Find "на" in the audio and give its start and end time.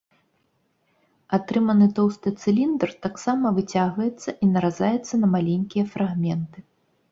5.23-5.27